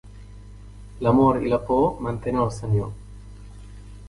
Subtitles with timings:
[1.07, 2.91] L'amor i la por mantenen el senyor.